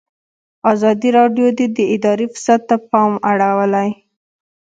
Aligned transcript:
ازادي 0.73 1.09
راډیو 1.17 1.47
د 1.77 1.79
اداري 1.95 2.27
فساد 2.33 2.61
ته 2.69 2.75
پام 2.89 3.11
اړولی. 3.29 3.89